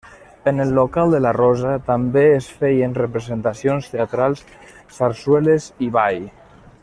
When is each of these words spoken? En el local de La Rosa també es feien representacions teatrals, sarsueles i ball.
En 0.51 0.59
el 0.59 0.71
local 0.77 1.11
de 1.15 1.19
La 1.25 1.33
Rosa 1.39 1.73
també 1.89 2.23
es 2.37 2.47
feien 2.63 2.97
representacions 3.01 3.91
teatrals, 3.93 4.43
sarsueles 4.99 5.69
i 5.89 5.93
ball. 6.01 6.27